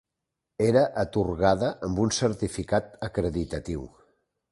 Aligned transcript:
Era 0.67 0.81
atorgada 1.01 1.69
amb 1.87 2.01
un 2.05 2.13
certificat 2.21 2.89
acreditatiu. 3.09 3.85